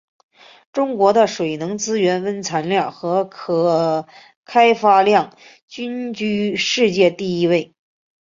[0.73, 4.07] 中国的水能资源蕴藏量和可
[4.45, 7.75] 开发量均居世界第一位。